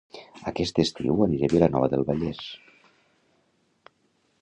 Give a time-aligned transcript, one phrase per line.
[0.51, 2.43] Aquest estiu aniré a Vilanova del Vallès